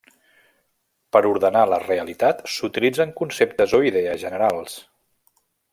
[1.15, 4.79] Per ordenar la realitat s’utilitzen conceptes o idees generals.